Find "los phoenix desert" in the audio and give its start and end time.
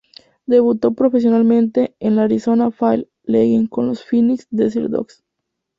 3.85-4.89